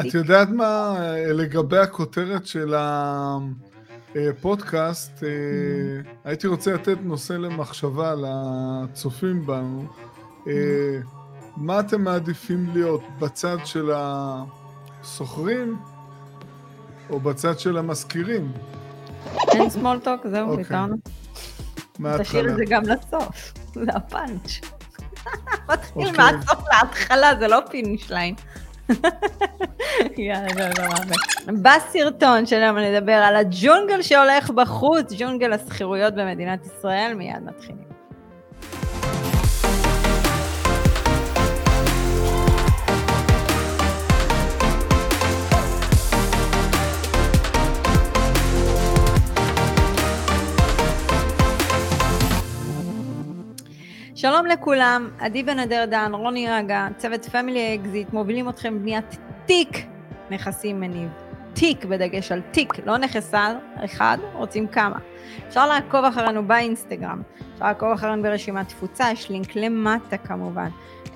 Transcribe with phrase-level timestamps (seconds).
[0.00, 0.96] את יודעת מה,
[1.28, 2.74] לגבי הכותרת של
[4.14, 5.28] הפודקאסט, אה,
[6.24, 9.86] הייתי רוצה לתת נושא למחשבה לצופים בנו.
[10.48, 10.52] אה,
[11.56, 15.76] מה אתם מעדיפים להיות, בצד של הסוחרים
[17.10, 18.52] או בצד של המשכירים?
[19.48, 20.64] אין סמולטוק, זהו, אוקיי.
[20.64, 20.96] ויתרנו.
[22.18, 24.60] תשאיר את זה גם לסוף, זה הפאנץ'.
[25.72, 26.12] מתחיל אוקיי.
[26.12, 28.34] מהסוף להתחלה, זה לא finish line.
[30.18, 31.54] לא.
[31.62, 37.85] בסרטון שלנו נדבר על הג'ונגל שהולך בחוץ, ג'ונגל השכירויות במדינת ישראל, מיד מתחילים.
[54.26, 59.86] שלום לכולם, עדי בן אדר דן, רוני רגע, צוות Family Exit, מובילים אתכם בבניית תיק
[60.30, 61.10] נכסים מניב.
[61.52, 63.34] תיק בדגש על תיק, לא נכס
[63.84, 64.98] אחד, רוצים כמה.
[65.48, 67.22] אפשר לעקוב אחרינו באינסטגרם,
[67.54, 70.68] אפשר לעקוב אחרינו ברשימת תפוצה, יש לינק למטה כמובן.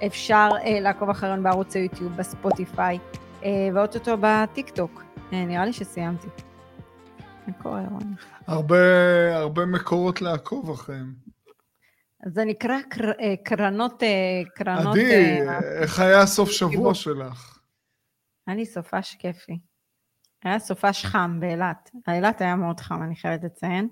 [0.06, 2.98] אפשר אה, לעקוב אחרינו בערוץ היוטיוב, בספוטיפיי,
[3.44, 5.02] אה, ואו-טו-טו בטיק טוק.
[5.32, 6.28] אה, נראה לי שסיימתי.
[7.46, 8.14] מה קורה, רוני?
[8.46, 8.76] הרבה,
[9.36, 11.29] הרבה מקורות לעקוב אחריהם.
[12.26, 14.96] זה נקרא קר, אה, קרנות, אה, קרנות...
[14.96, 16.94] עדי, אה, איך היה הסוף שבוע גיבור.
[16.94, 17.58] שלך?
[18.46, 19.58] היה לי סופש כיפי.
[20.44, 21.90] היה סופש חם באילת.
[22.08, 23.88] אילת היה מאוד חם, אני חייבת לציין.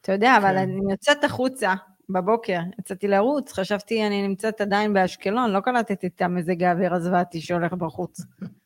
[0.00, 0.56] אתה יודע, אבל כן.
[0.56, 1.74] אני יוצאת החוצה
[2.08, 7.72] בבוקר, יצאתי לרוץ, חשבתי אני נמצאת עדיין באשקלון, לא קלטתי את המזג האוויר הזוועתי שהולך
[7.72, 8.20] בחוץ.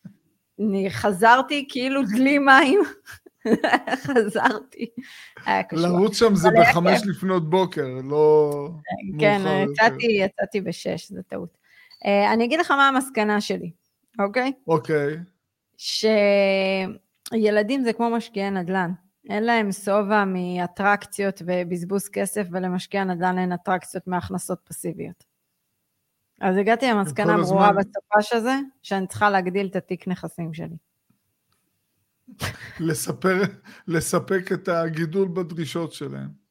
[0.60, 2.80] אני חזרתי כאילו דלי מים,
[4.06, 4.90] חזרתי.
[5.46, 5.82] היה קשור.
[5.82, 7.08] לרוץ שם זה בחמש כיף.
[7.08, 8.68] לפנות בוקר, לא
[9.18, 9.72] כן, יותר.
[9.72, 11.58] יצאתי, יצאתי בשש, זו טעות.
[12.06, 13.70] אה, אני אגיד לך מה המסקנה שלי,
[14.18, 14.52] אוקיי?
[14.66, 15.16] אוקיי,
[17.36, 18.90] שילדים זה כמו משקיעי נדל"ן.
[19.30, 25.24] אין להם שובע מאטרקציות ובזבוז כסף, ולמשקיע נדל"ן אין אטרקציות מהכנסות פסיביות.
[26.40, 30.76] אז הגעתי למסקנה ברורה בסופש הזה, שאני צריכה להגדיל את התיק נכסים שלי.
[32.80, 33.42] לספר,
[33.88, 36.44] לספק את הגידול בדרישות שלהם.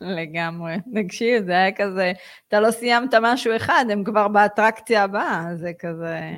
[0.00, 0.76] לגמרי.
[0.94, 2.12] תקשיב, זה היה כזה,
[2.48, 6.30] אתה לא סיימת משהו אחד, הם כבר באטרקציה הבאה, זה כזה...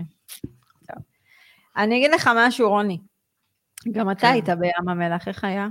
[0.86, 1.02] טוב.
[1.76, 2.98] אני אגיד לך משהו, רוני.
[3.92, 4.26] גם אתה כן.
[4.32, 5.68] היית בים המלח, איך היה?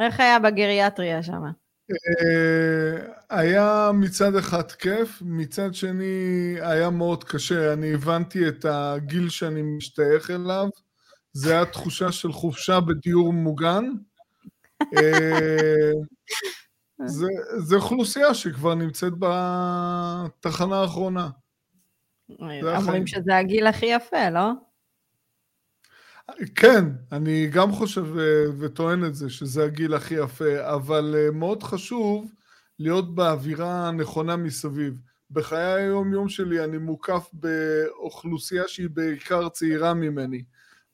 [0.00, 1.42] איך היה בגריאטריה שם?
[1.90, 7.72] אה, היה מצד אחד כיף, מצד שני היה מאוד קשה.
[7.72, 10.68] אני הבנתי את הגיל שאני משתייך אליו.
[11.34, 13.84] זה היה תחושה של חופשה בדיור מוגן.
[14.82, 15.90] אה,
[17.06, 17.26] זה,
[17.58, 21.30] זה אוכלוסייה שכבר נמצאת בתחנה האחרונה.
[22.40, 24.50] אומרים שזה הגיל הכי יפה, לא?
[26.54, 31.62] כן, אני גם חושב אה, וטוען את זה, שזה הגיל הכי יפה, אבל אה, מאוד
[31.62, 32.32] חשוב
[32.78, 35.00] להיות באווירה הנכונה מסביב.
[35.30, 40.42] בחיי היום-יום שלי אני מוקף באוכלוסייה שהיא בעיקר צעירה ממני,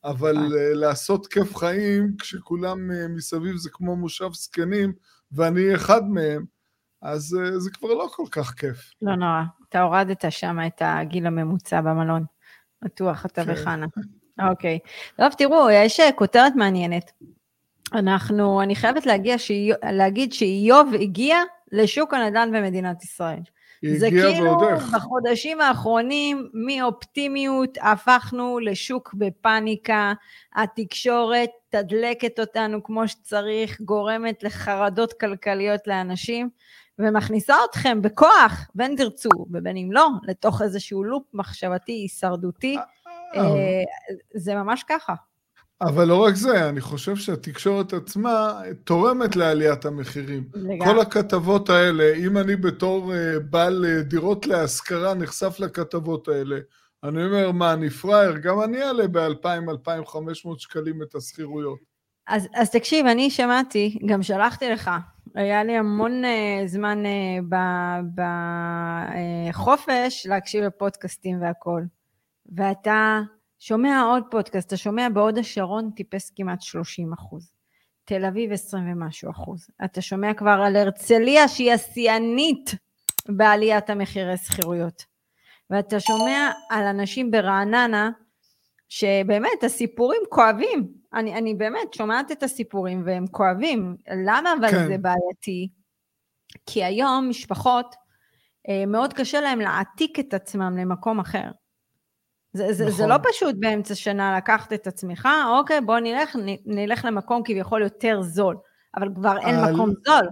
[0.05, 4.93] אבל אה, לעשות כיף חיים כשכולם אה, מסביב זה כמו מושב זקנים
[5.33, 6.45] ואני אחד מהם,
[7.03, 8.93] אז אה, זה כבר לא כל כך כיף.
[9.03, 9.43] לא נורא.
[9.69, 12.25] אתה הורדת שם את הגיל הממוצע במלון.
[12.83, 13.53] בטוח, אתה כן.
[13.53, 13.87] וחנה.
[14.51, 14.79] אוקיי.
[15.17, 17.13] טוב, תראו, יש אה, כותרת מעניינת.
[17.95, 21.37] אנחנו, אני חייבת להגיע שאיוב, להגיד שאיוב הגיע
[21.73, 23.41] לשוק הנדל"ן במדינת ישראל.
[23.83, 24.95] זה כאילו ועוד איך.
[24.95, 30.13] בחודשים האחרונים מאופטימיות הפכנו לשוק בפאניקה,
[30.55, 36.51] התקשורת תדלקת אותנו כמו שצריך, גורמת לחרדות כלכליות לאנשים
[36.99, 42.77] ומכניסה אתכם בכוח, בין תרצו ובין אם לא, לתוך איזשהו לופ מחשבתי הישרדותי.
[42.77, 43.83] אה, אה,
[44.35, 45.15] זה ממש ככה.
[45.83, 50.45] אבל לא רק זה, אני חושב שהתקשורת עצמה תורמת לעליית המחירים.
[50.55, 50.87] לגמרי.
[50.87, 56.59] כל הכתבות האלה, אם אני בתור אה, בעל אה, דירות להשכרה נחשף לכתבות האלה,
[57.05, 58.37] אני אומר, מה, אני פראייר?
[58.37, 61.79] גם אני אעלה ב-2,000-2,500 שקלים את השכירויות.
[62.27, 64.91] אז, אז תקשיב, אני שמעתי, גם שלחתי לך,
[65.35, 67.03] היה לי המון uh, זמן
[67.51, 67.55] uh,
[69.51, 71.87] בחופש להקשיב לפודקאסטים והכול.
[72.57, 73.21] ואתה
[73.63, 77.53] שומע עוד פודקאסט, אתה שומע בהוד השרון טיפס כמעט 30 אחוז.
[78.05, 79.71] תל אביב 20 ומשהו אחוז.
[79.85, 82.75] אתה שומע כבר על הרצליה שהיא השיאנית
[83.29, 85.05] בעליית המחירי שכירויות.
[85.71, 88.11] ואתה שומע על אנשים ברעננה
[88.89, 90.93] שבאמת הסיפורים כואבים.
[91.15, 93.97] אני, אני באמת שומעת את הסיפורים והם כואבים.
[94.27, 94.87] למה אבל כן.
[94.87, 95.69] זה בעייתי?
[96.67, 97.95] כי היום משפחות,
[98.69, 101.51] אה, מאוד קשה להם להעתיק את עצמם למקום אחר.
[102.53, 102.97] זה, זה, נכון.
[102.97, 106.37] זה לא פשוט באמצע שנה לקחת את עצמך, אוקיי, בוא נלך,
[106.67, 108.57] נלך למקום כביכול יותר זול,
[108.97, 109.75] אבל כבר אין על...
[109.75, 110.29] מקום זול.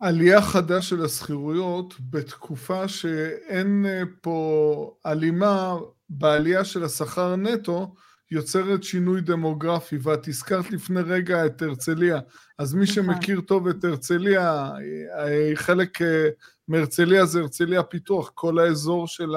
[0.00, 5.74] עלייה חדה של השכירויות בתקופה שאין אה, פה הלימה
[6.08, 7.94] בעלייה של השכר נטו,
[8.30, 12.20] יוצרת שינוי דמוגרפי, ואת הזכרת לפני רגע את הרצליה,
[12.58, 12.94] אז מי נכון.
[12.94, 14.70] שמכיר טוב את הרצליה,
[15.18, 16.28] אה, חלק אה,
[16.68, 19.34] מהרצליה זה הרצליה פיתוח, כל האזור של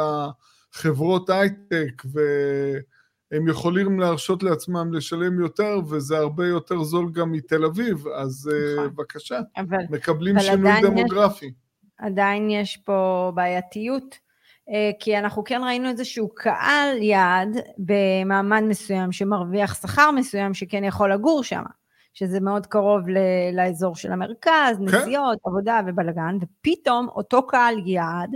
[0.74, 8.08] החברות הייטק, והם יכולים להרשות לעצמם לשלם יותר, וזה הרבה יותר זול גם מתל אביב,
[8.08, 8.96] אז אה, נכון.
[8.96, 11.46] בבקשה, אבל, מקבלים אבל שינוי דמוגרפי.
[11.46, 11.52] יש,
[11.98, 14.30] עדיין יש פה בעייתיות.
[14.70, 21.14] אה, כי אנחנו כן ראינו איזשהו קהל יעד במעמד מסוים שמרוויח שכר מסוים שכן יכול
[21.14, 21.64] לגור שם,
[22.14, 23.02] שזה מאוד קרוב
[23.54, 24.84] לאזור של המרכז, כן.
[24.84, 28.36] נסיעות, עבודה ובלאגן, ופתאום אותו קהל יעד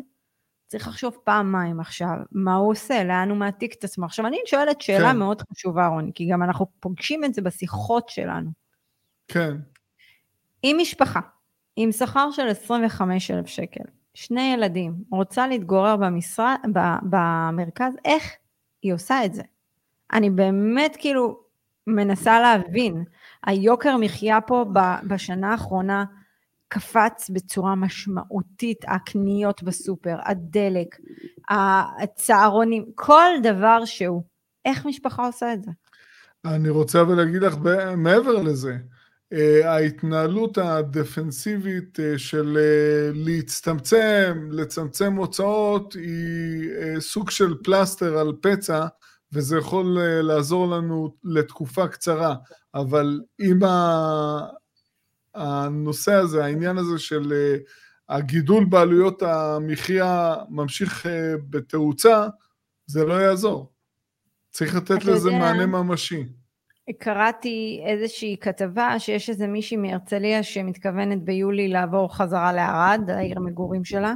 [0.73, 4.05] צריך לחשוב פעמיים עכשיו, מה הוא עושה, לאן הוא מעתיק את עצמו.
[4.05, 5.17] עכשיו, אני שואלת שאלה כן.
[5.17, 8.49] מאוד חשובה, רוני, כי גם אנחנו פוגשים את זה בשיחות שלנו.
[9.27, 9.57] כן.
[10.63, 11.19] אם משפחה
[11.75, 13.83] עם שכר של 25,000 שקל,
[14.13, 16.79] שני ילדים, רוצה להתגורר במשרד, ב,
[17.09, 18.31] במרכז, איך
[18.81, 19.43] היא עושה את זה?
[20.13, 21.39] אני באמת כאילו
[21.87, 23.03] מנסה להבין.
[23.43, 24.65] היוקר מחיה פה
[25.07, 26.05] בשנה האחרונה
[26.73, 30.95] קפץ בצורה משמעותית, הקניות בסופר, הדלק,
[31.99, 34.23] הצהרונים, כל דבר שהוא.
[34.65, 35.71] איך משפחה עושה את זה?
[36.45, 37.55] אני רוצה אבל להגיד לך
[37.97, 38.77] מעבר לזה.
[39.33, 46.69] אה, ההתנהלות הדפנסיבית אה, של אה, להצטמצם, לצמצם הוצאות, היא
[46.99, 48.85] סוג של פלסטר על פצע,
[49.33, 52.35] וזה יכול לעזור לנו לתקופה קצרה,
[52.75, 53.59] אבל אם
[55.35, 57.33] הנושא הזה, העניין הזה של
[58.09, 61.05] הגידול בעלויות המחיה ממשיך
[61.49, 62.27] בתאוצה,
[62.85, 63.71] זה לא יעזור.
[64.49, 65.39] צריך לתת לזה יודע...
[65.39, 66.23] מענה ממשי.
[66.97, 74.13] קראתי איזושהי כתבה שיש איזה מישהי מהרצליה שמתכוונת ביולי לעבור חזרה לערד, העיר המגורים שלה.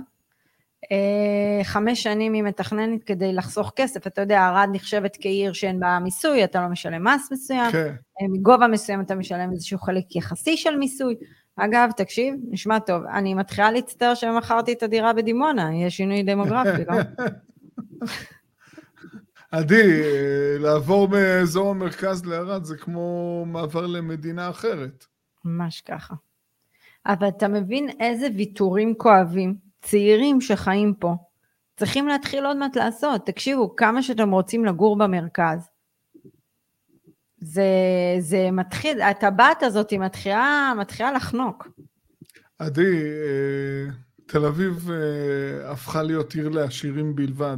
[0.92, 4.08] אה, חמש שנים היא מתכננת כדי לחסוך כסף.
[4.08, 7.72] אתה יודע, ערד נחשבת כעיר שאין בה מיסוי, אתה לא משלם מס מסוים.
[7.72, 7.96] כן.
[8.22, 11.16] אה, מגובה מסוים אתה משלם איזשהו חלק יחסי של מיסוי.
[11.56, 16.96] אגב, תקשיב, נשמע טוב, אני מתחילה להצטער שמכרתי את הדירה בדימונה, יש שינוי דמוגרפי, לא?
[19.52, 25.06] עדי, אה, לעבור מאזור המרכז לערד זה כמו מעבר למדינה אחרת.
[25.46, 26.14] ממש ככה.
[27.06, 31.16] אבל אתה מבין איזה ויתורים כואבים, צעירים שחיים פה,
[31.78, 33.26] צריכים להתחיל עוד מעט לעשות.
[33.26, 35.70] תקשיבו, כמה שאתם רוצים לגור במרכז,
[37.38, 37.66] זה,
[38.20, 41.68] זה מתחיל, הטבעת הזאת היא מתחילה, מתחילה לחנוק.
[42.60, 43.94] עדי, אה,
[44.28, 47.58] תל אביב אה, הפכה להיות עיר לעשירים בלבד.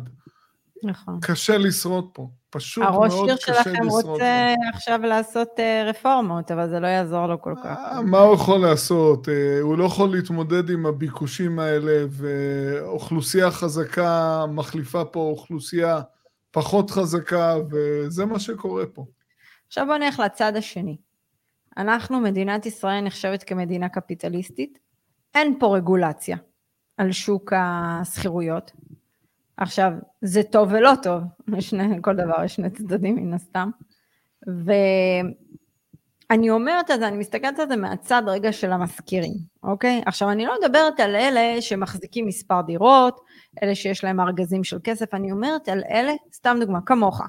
[0.83, 1.19] נכון.
[1.21, 2.29] קשה לשרוד פה.
[2.49, 3.27] פשוט מאוד קשה לשרוד.
[3.27, 7.77] הראש עיר שלכם רוצה עכשיו לעשות uh, רפורמות, אבל זה לא יעזור לו כל כך.
[7.77, 9.27] אה, מה הוא יכול לעשות?
[9.27, 9.31] Uh,
[9.61, 16.01] הוא לא יכול להתמודד עם הביקושים האלה, ואוכלוסייה חזקה מחליפה פה אוכלוסייה
[16.51, 19.05] פחות חזקה, וזה מה שקורה פה.
[19.67, 20.97] עכשיו בוא נלך לצד השני.
[21.77, 24.79] אנחנו, מדינת ישראל נחשבת כמדינה קפיטליסטית,
[25.35, 26.37] אין פה רגולציה
[26.97, 28.71] על שוק השכירויות.
[29.59, 29.91] עכשיו,
[30.21, 31.23] זה טוב ולא טוב,
[31.59, 33.69] שני, כל דבר יש שני צדדים מן הסתם.
[36.29, 39.33] ואני אומרת את זה, אני מסתכלת על זה מהצד רגע של המשכירים,
[39.63, 40.01] אוקיי?
[40.05, 43.19] עכשיו, אני לא מדברת על אלה שמחזיקים מספר דירות,
[43.63, 47.21] אלה שיש להם ארגזים של כסף, אני אומרת על אלה, סתם דוגמה, כמוך.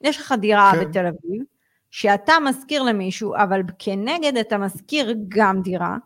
[0.00, 0.80] יש לך דירה כן.
[0.80, 1.42] בתל אביב,
[1.90, 5.96] שאתה משכיר למישהו, אבל כנגד אתה משכיר גם דירה,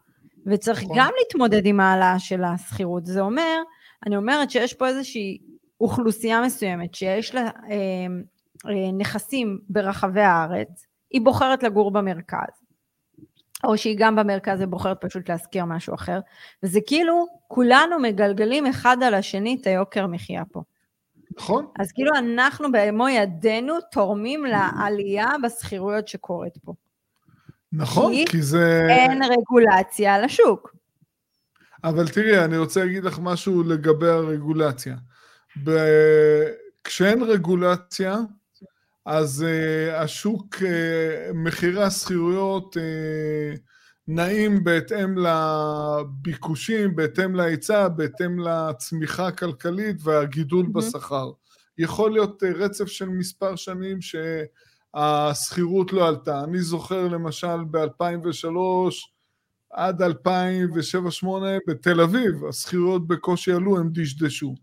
[0.47, 0.97] וצריך נכון.
[0.99, 3.07] גם להתמודד עם העלאה של השכירות.
[3.07, 3.63] זה אומר,
[4.07, 5.39] אני אומרת שיש פה איזושהי
[5.81, 7.51] אוכלוסייה מסוימת שיש לה אה,
[8.69, 12.63] אה, נכסים ברחבי הארץ, היא בוחרת לגור במרכז,
[13.65, 16.21] או שהיא גם במרכז ובוחרת פשוט להשכיר משהו אחר,
[16.63, 20.63] וזה כאילו כולנו מגלגלים אחד על השני את היוקר מחיה פה.
[21.37, 21.67] נכון.
[21.79, 26.73] אז כאילו אנחנו במו ידינו תורמים לעלייה בשכירויות שקורית פה.
[27.73, 28.87] נכון, כי, כי זה...
[28.89, 30.76] אין רגולציה על השוק.
[31.85, 34.97] אבל תראי, אני רוצה להגיד לך משהו לגבי הרגולציה.
[35.65, 35.71] ב...
[36.85, 38.17] כשאין רגולציה,
[39.07, 40.63] אז uh, השוק, uh,
[41.35, 43.59] מחירי השכירויות uh,
[44.09, 50.73] נעים בהתאם לביקושים, בהתאם להיצע, בהתאם לצמיחה הכלכלית והגידול mm-hmm.
[50.73, 51.31] בשכר.
[51.79, 56.45] יכול להיות uh, רצף של מספר שנים שהשכירות לא עלתה.
[56.45, 58.49] אני זוכר למשל ב-2003,
[59.71, 60.07] עד 2007-2008
[61.69, 64.55] בתל אביב, השכירויות בקושי עלו, הם דשדשו.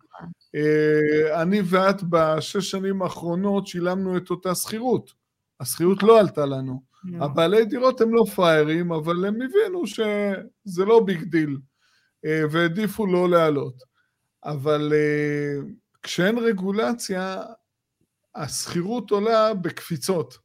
[0.56, 5.14] אה, אני ואת בשש שנים האחרונות שילמנו את אותה שכירות.
[5.60, 6.94] השכירות לא עלתה לנו.
[7.20, 11.58] הבעלי דירות הם לא פראיירים, אבל הם הבינו שזה לא big deal,
[12.26, 13.84] אה, והעדיפו לא להעלות.
[14.44, 15.62] אבל אה,
[16.04, 17.42] כשאין רגולציה,
[18.36, 20.38] השכירות עולה בקפיצות.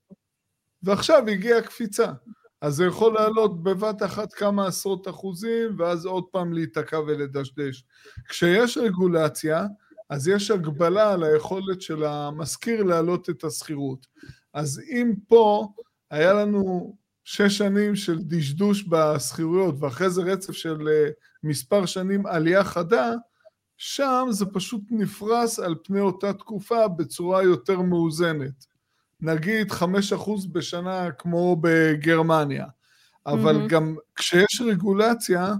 [0.82, 2.12] ועכשיו הגיעה קפיצה.
[2.60, 7.84] אז זה יכול לעלות בבת אחת כמה עשרות אחוזים, ואז עוד פעם להיתקע ולדשדש.
[8.28, 9.66] כשיש רגולציה,
[10.10, 14.06] אז יש הגבלה על היכולת של המשכיר להעלות את השכירות.
[14.54, 15.68] אז אם פה
[16.10, 21.10] היה לנו שש שנים של דשדוש בשכירויות, ואחרי זה רצף של אה,
[21.42, 23.12] מספר שנים עלייה חדה,
[23.76, 28.66] שם זה פשוט נפרס על פני אותה תקופה בצורה יותר מאוזנת.
[29.20, 32.66] נגיד חמש אחוז בשנה כמו בגרמניה,
[33.26, 33.68] אבל mm-hmm.
[33.68, 35.54] גם כשיש רגולציה,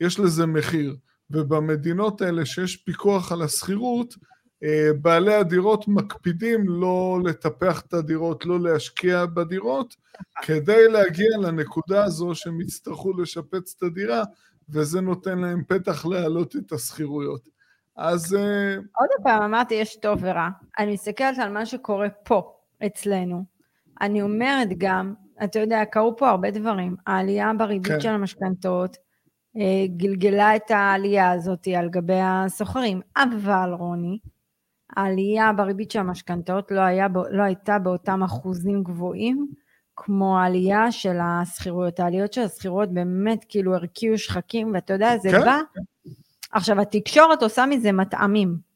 [0.00, 0.96] יש לזה מחיר.
[1.30, 4.14] ובמדינות האלה שיש פיקוח על השכירות,
[4.62, 9.96] אה, בעלי הדירות מקפידים לא לטפח את הדירות, לא להשקיע בדירות,
[10.46, 14.22] כדי להגיע לנקודה הזו שהם יצטרכו לשפץ את הדירה,
[14.68, 17.48] וזה נותן להם פתח להעלות את השכירויות.
[17.96, 18.34] אז...
[18.34, 20.48] אה, עוד פעם, אמרתי, יש טוב ורע.
[20.78, 23.44] אני מסתכלת על מה שקורה פה, אצלנו.
[24.00, 26.96] אני אומרת גם, אתה יודע, קרו פה הרבה דברים.
[27.06, 28.00] העלייה בריבית כן.
[28.00, 28.96] של המשכנתאות
[29.56, 33.00] אה, גלגלה את העלייה הזאת על גבי הסוחרים.
[33.16, 34.18] אבל, רוני,
[34.96, 36.82] העלייה בריבית של המשכנתאות לא,
[37.30, 39.48] לא הייתה באותם אחוזים גבוהים
[39.96, 42.00] כמו העלייה של השכירויות.
[42.00, 45.40] העליות של השכירויות באמת כאילו הרקיעו שחקים, ואתה יודע, זה כן.
[45.40, 45.58] בא...
[46.52, 48.67] עכשיו, התקשורת עושה מזה מטעמים.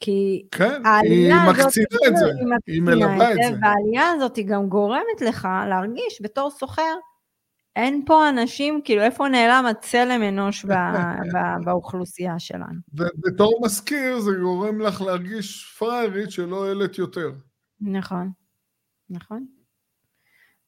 [0.00, 2.24] כי כן, היא מקצינה את זה,
[2.66, 3.58] היא מלווה את זה.
[3.62, 6.94] והעלייה הזאת היא גם גורמת לך להרגיש בתור סוחר,
[7.76, 10.64] אין פה אנשים, כאילו איפה נעלם הצלם אנוש
[11.64, 12.80] באוכלוסייה שלנו.
[12.92, 17.32] ובתור מזכיר זה גורם לך להרגיש פריירית שלא העלית יותר.
[17.80, 18.30] נכון,
[19.10, 19.46] נכון.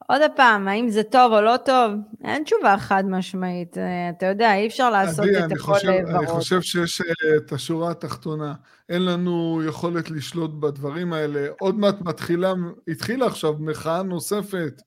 [0.08, 1.92] עוד פעם, האם זה טוב או לא טוב?
[2.24, 3.78] אין תשובה חד משמעית.
[3.78, 6.16] אה, אתה יודע, אי אפשר לעשות עדי, את הכל ורוד.
[6.16, 8.54] אני חושב שיש אה, את השורה התחתונה.
[8.88, 11.48] אין לנו יכולת לשלוט בדברים האלה.
[11.60, 12.52] עוד מעט מתחילה,
[12.88, 14.82] התחילה עכשיו מחאה נוספת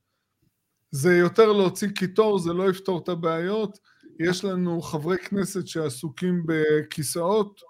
[0.91, 3.79] זה יותר להוציא קיטור, זה לא יפתור את הבעיות.
[4.19, 7.61] יש לנו חברי כנסת שעסוקים בכיסאות,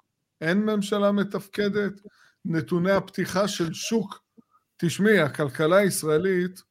[0.41, 1.93] אין ממשלה מתפקדת.
[2.45, 4.19] נתוני הפתיחה של שוק,
[4.77, 6.61] תשמעי, הכלכלה הישראלית,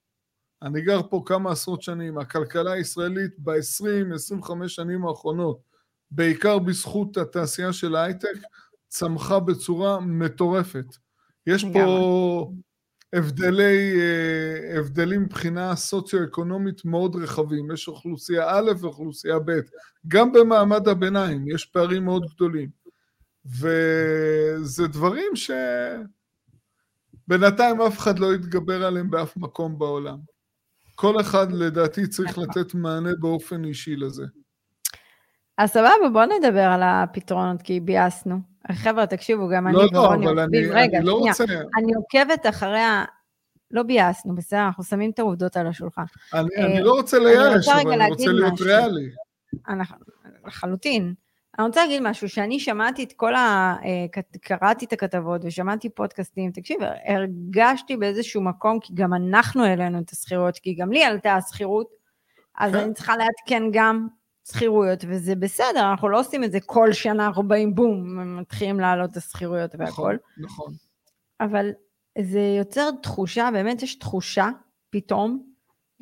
[0.62, 5.60] אני גר פה כמה עשרות שנים, הכלכלה הישראלית ב-20-25 שנים האחרונות,
[6.10, 8.38] בעיקר בזכות התעשייה של ההייטק,
[8.88, 10.86] צמחה בצורה מטורפת.
[11.46, 12.50] יש פה
[13.12, 19.60] הבדלי, אה, הבדלים מבחינה סוציו-אקונומית מאוד רחבים, יש אוכלוסייה א' ואוכלוסייה ב',
[20.08, 22.68] גם במעמד הביניים יש פערים מאוד גדולים,
[23.46, 25.32] וזה דברים
[27.26, 30.37] שבינתיים אף אחד לא יתגבר עליהם באף מקום בעולם.
[31.00, 34.24] כל אחד לדעתי צריך לתת מענה באופן אישי לזה.
[35.58, 38.40] אז סבבה, בוא נדבר על הפתרונות, כי ביאסנו.
[38.72, 41.44] חבר'ה, תקשיבו, גם לא, אני לא, ורוני אבל אני, רגע, אני לא רוצה...
[41.78, 43.04] אני עוקבת אחרי ה...
[43.70, 44.66] לא ביאסנו, בסדר?
[44.66, 46.02] אנחנו שמים את העובדות על השולחן.
[46.34, 48.60] אני, אה, אני לא רוצה לייאש, אבל אני רוצה להיות.
[48.60, 49.10] ריאלי.
[50.46, 51.14] לחלוטין.
[51.58, 53.76] אני רוצה להגיד משהו, שאני שמעתי את כל ה...
[53.84, 60.10] אה, קראתי את הכתבות ושמעתי פודקאסטים, תקשיב, הרגשתי באיזשהו מקום, כי גם אנחנו העלינו את
[60.10, 61.86] השכירות, כי גם לי עלתה השכירות,
[62.58, 62.78] אז כן.
[62.78, 64.06] אני צריכה לעדכן גם
[64.48, 69.10] שכירויות, וזה בסדר, אנחנו לא עושים את זה כל שנה, אנחנו באים בום, מתחילים לעלות
[69.10, 69.92] את השכירויות והכל.
[69.92, 70.72] נכון, נכון.
[71.40, 71.70] אבל
[72.18, 74.48] זה יוצר תחושה, באמת יש תחושה
[74.90, 75.42] פתאום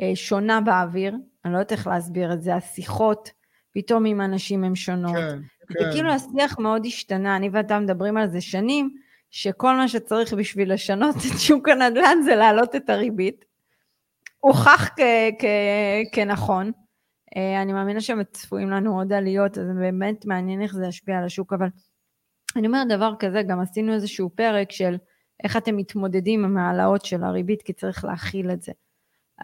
[0.01, 3.31] אה, שונה באוויר, אני לא יודעת איך להסביר את זה, השיחות
[3.77, 5.17] פתאום עם אנשים הן שונות.
[5.17, 5.89] כן, כן.
[5.89, 8.97] וכאילו השיח מאוד השתנה, אני ואתה מדברים על זה שנים,
[9.31, 13.45] שכל מה שצריך בשביל לשנות את שוק הנדל"ן זה להעלות את הריבית.
[14.39, 14.89] הוכח
[16.13, 16.73] כנכון.
[17.37, 21.25] אה, אני מאמינה שהם צפויים לנו עוד עליות, אז באמת מעניין איך זה ישפיע על
[21.25, 21.69] השוק, אבל
[22.57, 24.97] אני אומרת דבר כזה, גם עשינו איזשהו פרק של
[25.45, 28.73] איך אתם מתמודדים עם העלאות של הריבית, כי צריך להכיל את זה.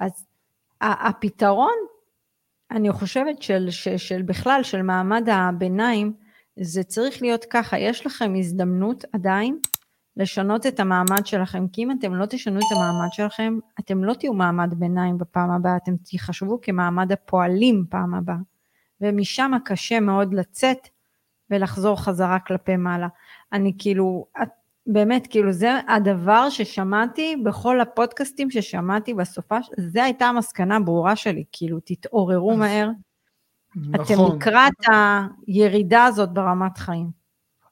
[0.01, 0.27] אז
[0.81, 1.92] הפתרון,
[2.73, 6.13] אני חושבת של, של, של בכלל, של מעמד הביניים,
[6.61, 9.59] זה צריך להיות ככה, יש לכם הזדמנות עדיין
[10.17, 14.33] לשנות את המעמד שלכם, כי אם אתם לא תשנו את המעמד שלכם, אתם לא תהיו
[14.33, 18.37] מעמד ביניים בפעם הבאה, אתם תיחשבו כמעמד הפועלים פעם הבאה,
[19.01, 20.89] ומשם קשה מאוד לצאת
[21.51, 23.09] ולחזור חזרה כלפי מעלה.
[23.53, 24.27] אני כאילו,
[24.87, 31.79] באמת, כאילו זה הדבר ששמעתי בכל הפודקאסטים ששמעתי בסופה, זה הייתה המסקנה הברורה שלי, כאילו
[31.85, 32.89] תתעוררו מהר,
[33.77, 33.95] נכון.
[33.95, 34.73] אתם לקראת
[35.47, 37.23] הירידה הזאת ברמת חיים.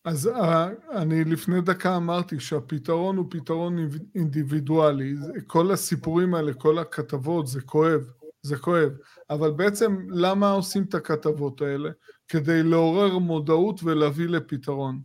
[0.05, 5.14] אז אה, אני לפני דקה אמרתי שהפתרון הוא פתרון אינדיבידואלי.
[5.47, 8.00] כל הסיפורים האלה, כל הכתבות, זה כואב,
[8.43, 8.93] זה כואב.
[9.31, 11.90] אבל בעצם למה עושים את הכתבות האלה?
[12.29, 15.00] כדי לעורר מודעות ולהביא לפתרון.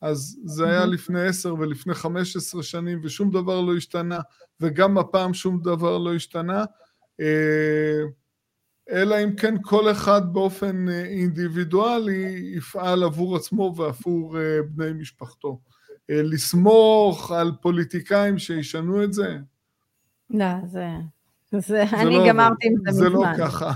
[0.00, 4.18] אז זה היה לפני עשר ולפני חמש עשרה שנים ושום דבר לא השתנה,
[4.60, 6.64] וגם הפעם שום דבר לא השתנה.
[7.20, 8.02] אה,
[8.90, 15.60] אלא אם כן כל אחד באופן אה, אינדיבידואלי יפעל עבור עצמו ועבור אה, בני משפחתו.
[16.08, 19.36] לסמוך על פוליטיקאים שישנו את זה?
[20.30, 20.88] לא, זה...
[21.58, 23.04] זה אני לא גמרתי עם זה מזמן.
[23.04, 23.72] זה לא ככה.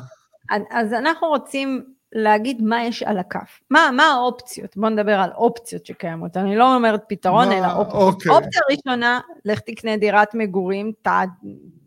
[0.70, 3.60] אז אנחנו רוצים להגיד מה יש על הכף.
[3.70, 4.76] מה, מה האופציות?
[4.76, 6.36] בואו נדבר על אופציות שקיימות.
[6.36, 8.02] אני לא אומרת פתרון, מה, אלא אופציות.
[8.02, 8.32] אוקיי.
[8.32, 11.08] אופציה ראשונה, לך תקנה דירת מגורים, ת,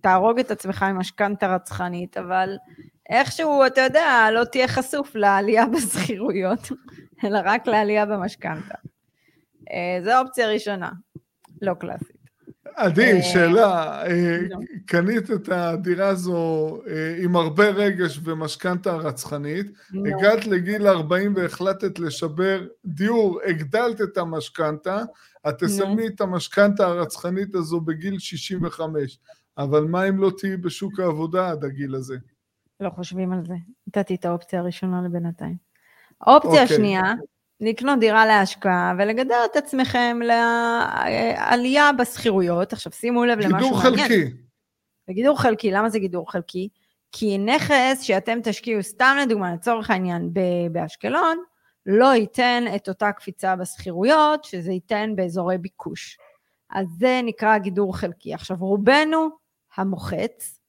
[0.01, 2.57] תהרוג את עצמך עם משכנתה רצחנית, אבל
[3.09, 6.71] איכשהו, אתה יודע, לא תהיה חשוף לעלייה בשכירויות,
[7.23, 8.75] אלא רק לעלייה במשכנתה.
[9.71, 10.89] אה, זו אופציה ראשונה,
[11.61, 12.12] לא קלאסית.
[12.75, 14.39] עדי, אה, שאלה, אה,
[14.85, 16.81] קנית את הדירה הזו
[17.23, 19.71] עם הרבה רגש ומשכנתה רצחנית,
[20.05, 25.03] הגעת לגיל 40 והחלטת לשבר דיור, הגדלת את המשכנתה,
[25.49, 29.19] את תסיימי את המשכנתה הרצחנית הזו בגיל 65,
[29.57, 32.15] אבל מה אם לא תהיי בשוק העבודה עד הגיל הזה?
[32.79, 33.53] לא חושבים על זה.
[33.87, 35.55] נתתי את האופציה הראשונה לבינתיים.
[36.21, 36.61] האופציה okay.
[36.61, 36.75] אוקיי.
[36.75, 37.13] השנייה,
[37.63, 42.73] לקנות דירה להשקעה ולגדר את עצמכם לעלייה בשכירויות.
[42.73, 43.63] עכשיו שימו לב למשהו מעניין.
[43.63, 44.23] גידור חלקי.
[45.07, 46.69] זה גידור חלקי, למה זה גידור חלקי?
[47.11, 50.29] כי נכס שאתם תשקיעו, סתם לדוגמה, לצורך העניין,
[50.71, 51.37] באשקלון,
[51.85, 56.17] לא ייתן את אותה קפיצה בשכירויות, שזה ייתן באזורי ביקוש.
[56.71, 58.33] אז זה נקרא גידור חלקי.
[58.33, 59.29] עכשיו, רובנו
[59.77, 60.59] המוחץ,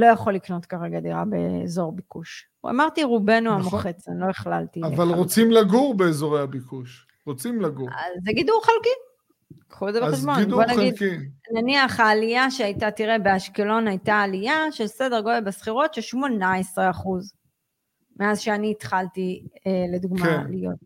[0.00, 2.48] לא יכול לקנות כרגע דירה באזור ביקוש.
[2.66, 3.60] אמרתי רובנו נכון.
[3.60, 4.80] המוחץ, אני לא הכללתי.
[4.80, 5.18] אבל חלקי.
[5.18, 7.06] רוצים לגור באזורי הביקוש.
[7.26, 7.88] רוצים לגור.
[8.24, 8.90] זה גידור חלקי.
[9.68, 10.34] קחו את זה בחשבון.
[10.34, 11.16] אז גידור נגיד, חלקי.
[11.54, 17.32] נניח העלייה שהייתה, תראה, באשקלון הייתה עלייה של סדר גודל בשכירות של 18 אחוז.
[18.16, 20.46] מאז שאני התחלתי, אה, לדוגמה, כן.
[20.48, 20.76] להיות.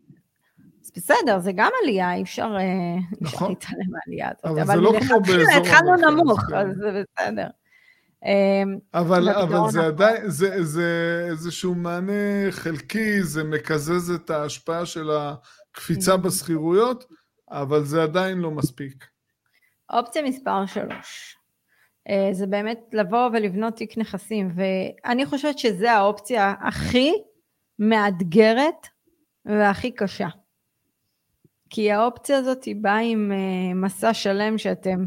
[0.83, 3.49] אז בסדר, זה גם עלייה, אי אפשר, אה, נכון.
[3.49, 4.45] להתעלם מהעלייה הזאת.
[4.45, 5.65] אבל, אבל זה לא כמו באזור...
[5.65, 6.55] התחלנו נמוך, כן.
[6.55, 7.47] אז זה בסדר.
[8.25, 15.09] אמ, אבל, אבל זה עדיין, זה, זה איזשהו מענה חלקי, זה מקזז את ההשפעה של
[15.11, 16.17] הקפיצה mm.
[16.17, 17.05] בשכירויות,
[17.51, 19.05] אבל זה עדיין לא מספיק.
[19.93, 21.37] אופציה מספר שלוש,
[22.09, 27.13] אה, זה באמת לבוא ולבנות תיק נכסים, ואני חושבת שזו האופציה הכי
[27.79, 28.87] מאתגרת
[29.45, 30.27] והכי קשה.
[31.69, 35.05] כי האופציה הזאת היא באה עם אה, מסע שלם שאתם,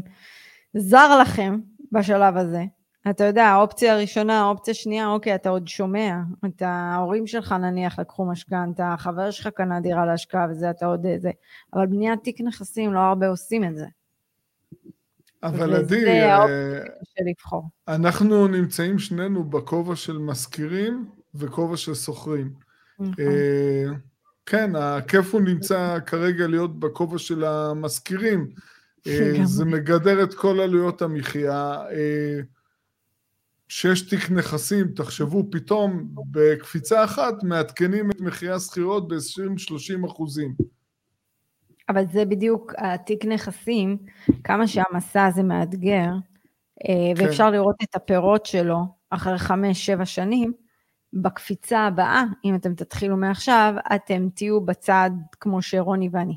[0.73, 1.59] זר לכם
[1.91, 2.63] בשלב הזה,
[3.09, 6.15] אתה יודע, האופציה הראשונה, האופציה שנייה, אוקיי, אתה עוד שומע.
[6.45, 11.31] אתה, ההורים שלך נניח לקחו משכנתה, החבר שלך קנה דירה להשקעה וזה, אתה עוד זה.
[11.73, 13.85] אבל בניית תיק נכסים, לא הרבה עושים את זה.
[15.43, 16.45] אבל עדי, אה,
[17.87, 22.53] אנחנו נמצאים שנינו בכובע של משכירים וכובע של שוכרים.
[22.99, 23.13] נכון.
[23.19, 23.85] אה,
[24.45, 28.47] כן, הכיף הוא נמצא כרגע להיות בכובע של המשכירים.
[29.07, 31.77] אה, זה מגדר את כל עלויות המחיה.
[33.69, 40.53] שיש תיק נכסים, תחשבו פתאום בקפיצה אחת מעדכנים את מחירי השכירות ב-20-30 אחוזים.
[41.89, 43.97] אבל זה בדיוק התיק נכסים,
[44.43, 46.09] כמה שהמסע הזה מאתגר,
[46.89, 47.25] אה, כן.
[47.25, 48.77] ואפשר לראות את הפירות שלו
[49.09, 50.53] אחרי חמש-שבע שנים,
[51.13, 56.35] בקפיצה הבאה, אם אתם תתחילו מעכשיו, אתם תהיו בצד כמו שרוני ואני.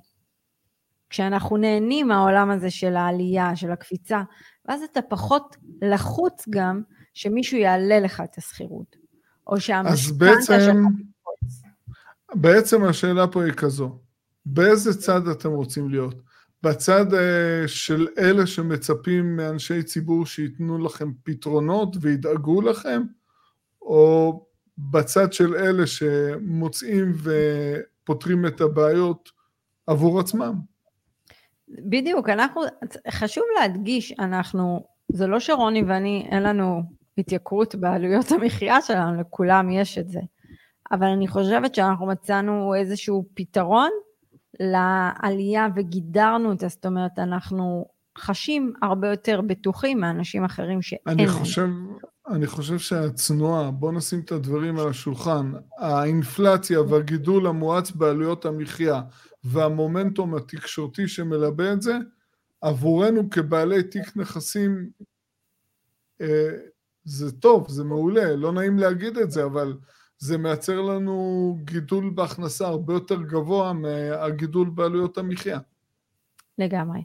[1.10, 4.22] כשאנחנו נהנים מהעולם הזה של העלייה, של הקפיצה,
[4.68, 6.82] ואז אתה פחות לחוץ גם
[7.14, 8.96] שמישהו יעלה לך את השכירות,
[9.46, 11.62] או שהמשכנתה שלך תקפוץ.
[12.34, 13.98] בעצם השאלה פה היא כזו,
[14.46, 16.14] באיזה צד אתם רוצים להיות?
[16.62, 23.02] בצד אה, של אלה שמצפים מאנשי ציבור שייתנו לכם פתרונות וידאגו לכם,
[23.82, 24.46] או
[24.78, 29.30] בצד של אלה שמוצאים ופותרים את הבעיות
[29.86, 30.54] עבור עצמם?
[31.68, 32.62] בדיוק, אנחנו,
[33.10, 36.82] חשוב להדגיש, אנחנו, זה לא שרוני ואני, אין לנו
[37.18, 40.20] התייקרות בעלויות המחיה שלנו, לכולם יש את זה.
[40.92, 43.90] אבל אני חושבת שאנחנו מצאנו איזשהו פתרון
[44.60, 47.86] לעלייה וגידרנו אותה, זאת אומרת, אנחנו
[48.18, 51.68] חשים הרבה יותר בטוחים מאנשים אחרים שאין אני חושב,
[52.28, 59.00] אני חושב שהצנועה, בוא נשים את הדברים על השולחן, האינפלציה והגידול המואץ בעלויות המחיה
[59.44, 61.96] והמומנטום התקשורתי שמלבה את זה,
[62.60, 64.90] עבורנו כבעלי תיק נכסים
[66.20, 66.50] אה,
[67.04, 69.76] זה טוב, זה מעולה, לא נעים להגיד את זה, אבל
[70.18, 75.58] זה מייצר לנו גידול בהכנסה הרבה יותר גבוה מהגידול בעלויות המחיה.
[76.58, 77.02] לגמרי.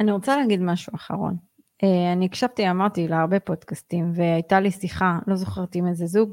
[0.00, 1.36] אני רוצה להגיד משהו אחרון.
[1.82, 6.32] אה, אני הקשבתי, אמרתי, להרבה פודקאסטים, והייתה לי שיחה, לא זוכרת עם איזה זוג,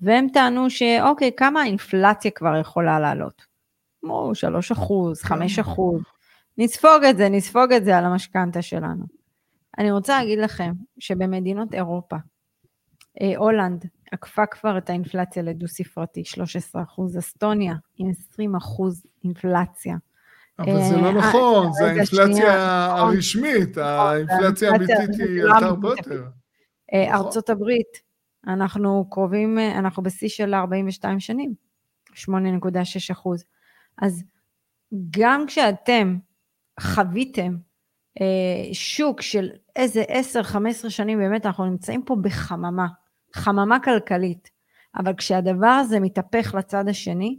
[0.00, 3.44] והם טענו שאוקיי, כמה האינפלציה כבר יכולה לעלות?
[4.00, 5.62] כמו 3 אחוז, 5 כן.
[5.62, 6.02] אחוז.
[6.58, 9.04] נספוג את זה, נספוג את זה על המשכנתה שלנו.
[9.78, 12.16] אני רוצה להגיד לכם שבמדינות אירופה,
[13.36, 19.96] הולנד עקפה כבר את האינפלציה לדו-ספרתי, 13 אחוז, אסטוניה עם 20 אחוז אינפלציה.
[20.58, 23.08] אבל זה לא אה, נכון, זה האינפלציה נכון.
[23.08, 26.24] הרשמית, נכון, האינפלציה האמיתית היא יותר הרבה יותר.
[26.92, 27.26] אה, נכון.
[27.26, 28.02] ארצות הברית,
[28.46, 31.54] אנחנו קרובים, אנחנו בשיא של 42 שנים,
[32.14, 33.44] 8.6 אחוז.
[34.02, 34.22] אז
[35.10, 36.16] גם כשאתם
[36.80, 37.56] חוויתם
[38.20, 40.04] אה, שוק של איזה
[40.86, 42.86] 10-15 שנים, באמת אנחנו נמצאים פה בחממה,
[43.34, 44.50] חממה כלכלית,
[44.96, 47.38] אבל כשהדבר הזה מתהפך לצד השני,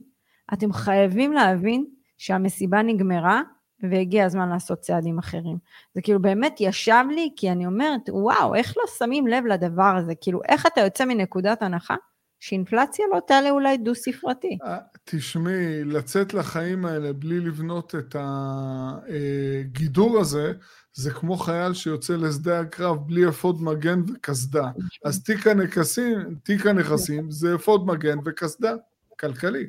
[0.54, 1.86] אתם חייבים להבין
[2.18, 3.42] שהמסיבה נגמרה
[3.90, 5.58] והגיע הזמן לעשות צעדים אחרים.
[5.94, 10.14] זה כאילו באמת ישב לי, כי אני אומרת, וואו, איך לא שמים לב לדבר הזה?
[10.22, 11.96] כאילו, איך אתה יוצא מנקודת הנחה
[12.42, 14.58] שאינפלציה לא תעלה אולי דו-ספרתי?
[14.66, 20.54] אה, תשמעי, לצאת לחיים האלה בלי לבנות את הגידור הזה,
[20.94, 24.70] זה כמו חייל שיוצא לשדה הקרב בלי אפוד מגן וקסדה.
[25.06, 28.74] אז תיק הנכסים, תיק הנכסים זה אפוד מגן וקסדה,
[29.20, 29.68] כלכלי.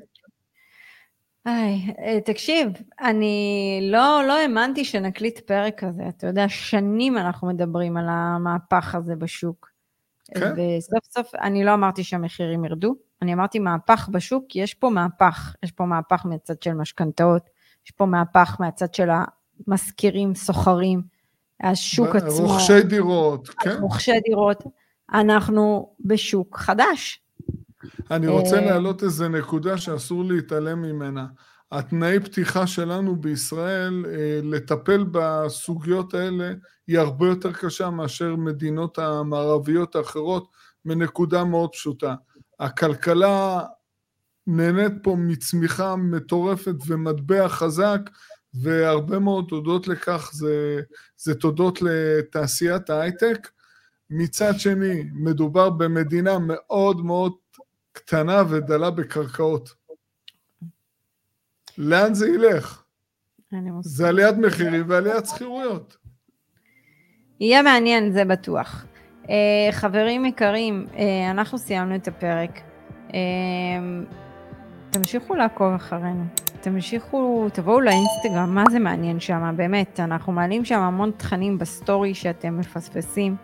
[1.44, 2.68] היי, אה, תקשיב,
[3.00, 9.16] אני לא, לא האמנתי שנקליט פרק כזה, אתה יודע, שנים אנחנו מדברים על המהפך הזה
[9.16, 9.71] בשוק.
[10.34, 10.52] כן.
[10.52, 15.54] וסוף סוף, אני לא אמרתי שהמחירים ירדו, אני אמרתי מהפך בשוק, כי יש פה מהפך,
[15.62, 17.42] יש פה מהפך מהצד של משכנתאות,
[17.86, 19.08] יש פה מהפך מהצד של
[19.68, 21.02] המשכירים, סוחרים,
[21.62, 22.46] השוק עצמו.
[22.46, 23.76] רוכשי דירות, כן.
[23.80, 24.62] רוכשי דירות.
[25.12, 27.22] אנחנו בשוק חדש.
[28.10, 31.26] אני רוצה אה, להעלות איזה נקודה שאסור להתעלם ממנה.
[31.72, 36.52] התנאי פתיחה שלנו בישראל אה, לטפל בסוגיות האלה
[36.86, 40.48] היא הרבה יותר קשה מאשר מדינות המערביות האחרות
[40.84, 42.14] מנקודה מאוד פשוטה.
[42.60, 43.60] הכלכלה
[44.46, 48.00] נהנית פה מצמיחה מטורפת ומטבע חזק
[48.54, 50.80] והרבה מאוד תודות לכך זה,
[51.16, 53.48] זה תודות לתעשיית ההייטק.
[54.10, 57.32] מצד שני, מדובר במדינה מאוד מאוד
[57.92, 59.81] קטנה ודלה בקרקעות.
[61.78, 62.82] לאן זה ילך?
[63.80, 65.96] זה עליית מחירים ועליית שכירויות.
[67.40, 68.84] יהיה מעניין, זה בטוח.
[69.22, 69.28] Uh,
[69.72, 70.96] חברים יקרים, uh,
[71.30, 72.60] אנחנו סיימנו את הפרק.
[73.08, 73.12] Uh,
[74.90, 76.24] תמשיכו לעקוב אחרינו.
[76.60, 82.58] תמשיכו, תבואו לאינסטגרם, מה זה מעניין שם, באמת, אנחנו מעלים שם המון תכנים בסטורי שאתם
[82.58, 83.36] מפספסים.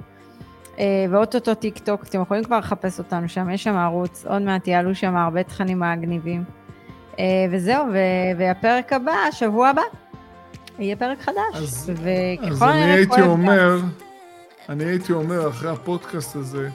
[1.10, 4.94] ואו-טו-טו טיק טוק, אתם יכולים כבר לחפש אותנו שם, יש שם ערוץ, עוד מעט יעלו
[4.94, 6.44] שם הרבה תכנים מגניבים.
[7.52, 7.84] וזהו,
[8.38, 9.82] והפרק הבא, השבוע הבא,
[10.78, 11.54] יהיה פרק חדש.
[11.54, 11.90] אז,
[12.50, 13.80] אז אני הייתי אומר,
[14.68, 16.68] אני הייתי אומר, אחרי הפודקאסט הזה,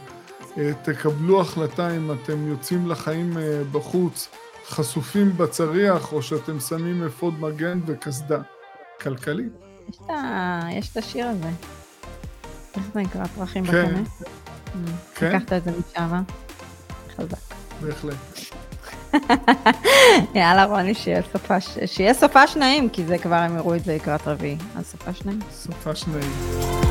[0.82, 3.38] תקבלו החלטה אם אתם יוצאים לחיים
[3.71, 4.29] בחוץ,
[4.67, 8.39] חשופים בצריח, או שאתם שמים אפוד מגן וקסדה.
[9.01, 9.49] כלכלי.
[10.71, 11.49] יש את השיר הזה.
[12.75, 13.25] איך זה נקרא?
[13.25, 13.86] פרחים כן.
[13.86, 14.01] בקנה?
[15.15, 15.36] כן.
[15.36, 16.21] לקחת את זה משם,
[17.17, 17.38] חזק.
[17.82, 18.15] בהחלט.
[20.36, 20.93] יאללה רוני,
[21.86, 24.58] שיהיה סופה, שניים, כי זה כבר הם יראו את זה לקראת רביעי.
[24.76, 25.39] אז סופה שניים.
[25.52, 26.83] סופה שניים.